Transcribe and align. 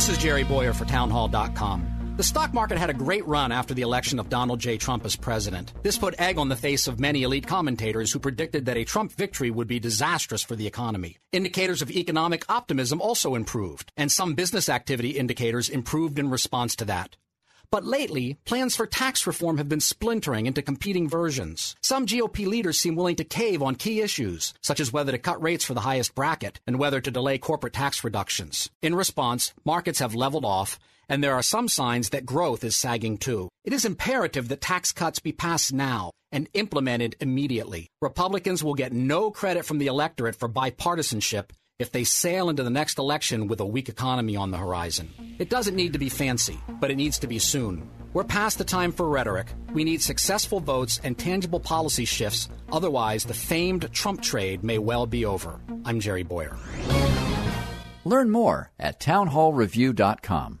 This 0.00 0.08
is 0.08 0.16
Jerry 0.16 0.44
Bowyer 0.44 0.72
for 0.72 0.86
Townhall.com. 0.86 2.14
The 2.16 2.22
stock 2.22 2.54
market 2.54 2.78
had 2.78 2.88
a 2.88 2.94
great 2.94 3.26
run 3.26 3.52
after 3.52 3.74
the 3.74 3.82
election 3.82 4.18
of 4.18 4.30
Donald 4.30 4.58
J. 4.58 4.78
Trump 4.78 5.04
as 5.04 5.14
president. 5.14 5.74
This 5.82 5.98
put 5.98 6.18
egg 6.18 6.38
on 6.38 6.48
the 6.48 6.56
face 6.56 6.88
of 6.88 6.98
many 6.98 7.22
elite 7.22 7.46
commentators 7.46 8.10
who 8.10 8.18
predicted 8.18 8.64
that 8.64 8.78
a 8.78 8.84
Trump 8.84 9.12
victory 9.12 9.50
would 9.50 9.68
be 9.68 9.78
disastrous 9.78 10.42
for 10.42 10.56
the 10.56 10.66
economy. 10.66 11.18
Indicators 11.32 11.82
of 11.82 11.90
economic 11.90 12.46
optimism 12.48 12.98
also 13.02 13.34
improved, 13.34 13.92
and 13.94 14.10
some 14.10 14.32
business 14.32 14.70
activity 14.70 15.10
indicators 15.10 15.68
improved 15.68 16.18
in 16.18 16.30
response 16.30 16.74
to 16.76 16.86
that. 16.86 17.18
But 17.72 17.84
lately, 17.86 18.36
plans 18.44 18.74
for 18.74 18.84
tax 18.84 19.28
reform 19.28 19.58
have 19.58 19.68
been 19.68 19.80
splintering 19.80 20.46
into 20.46 20.60
competing 20.60 21.08
versions. 21.08 21.76
Some 21.82 22.04
GOP 22.04 22.44
leaders 22.46 22.80
seem 22.80 22.96
willing 22.96 23.14
to 23.16 23.24
cave 23.24 23.62
on 23.62 23.76
key 23.76 24.00
issues, 24.00 24.52
such 24.60 24.80
as 24.80 24.92
whether 24.92 25.12
to 25.12 25.18
cut 25.18 25.40
rates 25.40 25.64
for 25.64 25.74
the 25.74 25.82
highest 25.82 26.16
bracket 26.16 26.58
and 26.66 26.80
whether 26.80 27.00
to 27.00 27.10
delay 27.12 27.38
corporate 27.38 27.72
tax 27.72 28.02
reductions. 28.02 28.70
In 28.82 28.96
response, 28.96 29.52
markets 29.64 30.00
have 30.00 30.16
leveled 30.16 30.44
off, 30.44 30.80
and 31.08 31.22
there 31.22 31.34
are 31.34 31.42
some 31.42 31.68
signs 31.68 32.08
that 32.08 32.26
growth 32.26 32.64
is 32.64 32.74
sagging 32.74 33.18
too. 33.18 33.48
It 33.64 33.72
is 33.72 33.84
imperative 33.84 34.48
that 34.48 34.60
tax 34.60 34.90
cuts 34.90 35.20
be 35.20 35.30
passed 35.32 35.72
now 35.72 36.10
and 36.32 36.48
implemented 36.54 37.14
immediately. 37.20 37.86
Republicans 38.02 38.64
will 38.64 38.74
get 38.74 38.92
no 38.92 39.30
credit 39.30 39.64
from 39.64 39.78
the 39.78 39.86
electorate 39.86 40.34
for 40.34 40.48
bipartisanship 40.48 41.50
if 41.78 41.92
they 41.92 42.04
sail 42.04 42.50
into 42.50 42.64
the 42.64 42.70
next 42.70 42.98
election 42.98 43.46
with 43.46 43.60
a 43.60 43.66
weak 43.66 43.88
economy 43.88 44.34
on 44.34 44.50
the 44.50 44.58
horizon. 44.58 45.10
It 45.40 45.48
doesn't 45.48 45.74
need 45.74 45.94
to 45.94 45.98
be 45.98 46.10
fancy, 46.10 46.60
but 46.68 46.90
it 46.90 46.96
needs 46.96 47.18
to 47.20 47.26
be 47.26 47.38
soon. 47.38 47.88
We're 48.12 48.24
past 48.24 48.58
the 48.58 48.64
time 48.64 48.92
for 48.92 49.08
rhetoric. 49.08 49.46
We 49.72 49.84
need 49.84 50.02
successful 50.02 50.60
votes 50.60 51.00
and 51.02 51.16
tangible 51.16 51.60
policy 51.60 52.04
shifts. 52.04 52.50
Otherwise, 52.70 53.24
the 53.24 53.32
famed 53.32 53.90
Trump 53.90 54.20
trade 54.20 54.62
may 54.62 54.76
well 54.76 55.06
be 55.06 55.24
over. 55.24 55.58
I'm 55.86 55.98
Jerry 55.98 56.24
Bowyer. 56.24 56.58
Learn 58.04 58.28
more 58.28 58.70
at 58.78 59.00
townhallreview.com. 59.00 60.60